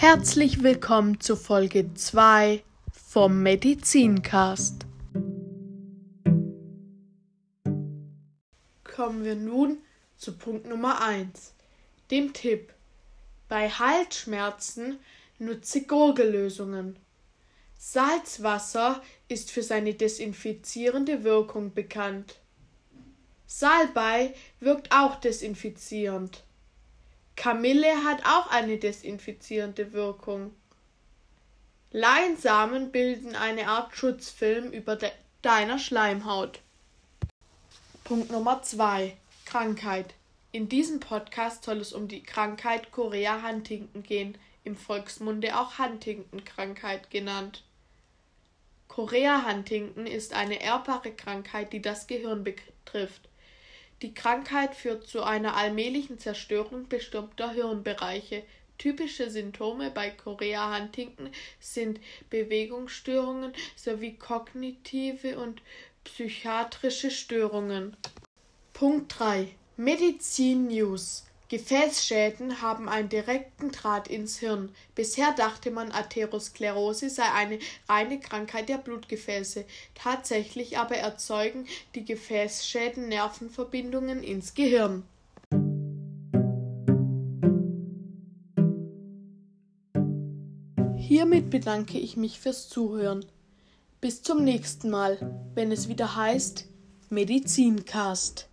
Herzlich 0.00 0.62
willkommen 0.62 1.18
zu 1.18 1.34
Folge 1.34 1.92
2 1.92 2.62
vom 2.92 3.42
Medizincast. 3.42 4.86
Kommen 8.84 9.24
wir 9.24 9.34
nun 9.34 9.78
zu 10.16 10.38
Punkt 10.38 10.68
Nummer 10.68 11.02
1, 11.02 11.52
dem 12.12 12.32
Tipp. 12.32 12.72
Bei 13.48 13.68
Halsschmerzen 13.68 15.00
nutze 15.40 15.82
Gurgellösungen. 15.82 16.96
Salzwasser 17.76 19.02
ist 19.26 19.50
für 19.50 19.64
seine 19.64 19.94
desinfizierende 19.94 21.24
Wirkung 21.24 21.74
bekannt. 21.74 22.36
Salbei 23.48 24.32
wirkt 24.60 24.92
auch 24.92 25.16
desinfizierend. 25.16 26.44
Kamille 27.38 28.02
hat 28.02 28.26
auch 28.26 28.48
eine 28.48 28.78
desinfizierende 28.78 29.92
Wirkung. 29.92 30.52
Leinsamen 31.92 32.90
bilden 32.90 33.36
eine 33.36 33.68
Art 33.68 33.96
Schutzfilm 33.96 34.72
über 34.72 34.96
de 34.96 35.10
deiner 35.42 35.78
Schleimhaut. 35.78 36.58
Punkt 38.02 38.32
Nummer 38.32 38.62
2. 38.62 39.16
Krankheit. 39.46 40.14
In 40.50 40.68
diesem 40.68 40.98
Podcast 40.98 41.62
soll 41.62 41.76
es 41.76 41.92
um 41.92 42.08
die 42.08 42.24
Krankheit 42.24 42.90
Korea 42.90 43.40
Huntington 43.46 44.02
gehen, 44.02 44.36
im 44.64 44.74
Volksmunde 44.74 45.56
auch 45.56 45.78
Huntington-Krankheit 45.78 47.08
genannt. 47.08 47.62
Korea 48.88 49.46
Huntington 49.48 50.08
ist 50.08 50.34
eine 50.34 50.60
erbbare 50.60 51.12
Krankheit, 51.12 51.72
die 51.72 51.82
das 51.82 52.08
Gehirn 52.08 52.42
betrifft. 52.42 53.28
Die 54.02 54.14
Krankheit 54.14 54.76
führt 54.76 55.08
zu 55.08 55.24
einer 55.24 55.56
allmählichen 55.56 56.18
Zerstörung 56.18 56.88
bestimmter 56.88 57.50
Hirnbereiche. 57.50 58.44
Typische 58.78 59.28
Symptome 59.28 59.90
bei 59.90 60.10
Chorea 60.10 60.78
Huntington 60.78 61.30
sind 61.58 61.98
Bewegungsstörungen 62.30 63.52
sowie 63.74 64.14
kognitive 64.14 65.36
und 65.38 65.62
psychiatrische 66.04 67.10
Störungen. 67.10 67.96
Punkt 68.72 69.18
3 69.18 69.48
Medizin 69.76 70.68
News 70.68 71.27
Gefäßschäden 71.48 72.60
haben 72.60 72.90
einen 72.90 73.08
direkten 73.08 73.72
Draht 73.72 74.06
ins 74.08 74.38
Hirn. 74.38 74.70
Bisher 74.94 75.32
dachte 75.32 75.70
man, 75.70 75.92
Atherosklerose 75.92 77.08
sei 77.08 77.24
eine 77.34 77.58
reine 77.88 78.20
Krankheit 78.20 78.68
der 78.68 78.76
Blutgefäße. 78.76 79.64
Tatsächlich 79.94 80.76
aber 80.76 80.96
erzeugen 80.96 81.66
die 81.94 82.04
Gefäßschäden 82.04 83.08
Nervenverbindungen 83.08 84.22
ins 84.22 84.52
Gehirn. 84.52 85.04
Hiermit 90.98 91.48
bedanke 91.48 91.98
ich 91.98 92.18
mich 92.18 92.38
fürs 92.38 92.68
Zuhören. 92.68 93.24
Bis 94.02 94.20
zum 94.20 94.44
nächsten 94.44 94.90
Mal, 94.90 95.50
wenn 95.54 95.72
es 95.72 95.88
wieder 95.88 96.14
heißt 96.14 96.68
Medizincast. 97.08 98.48